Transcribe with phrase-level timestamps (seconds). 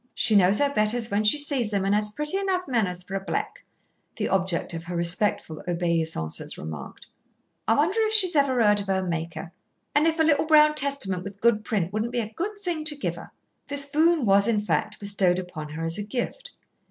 [0.15, 3.19] "She knows her betters when she sees them, and has pretty enough manners for a
[3.19, 3.63] black,"
[4.15, 7.05] the object of her respectful obeisances remarked.
[7.67, 9.51] "I wonder if she's ever heard of her Maker,
[9.93, 12.97] and if a little brown Testament with good print wouldn't be a good thing to
[12.97, 13.29] give her?"
[13.67, 16.49] This boon was, in fact, bestowed upon her as a gift.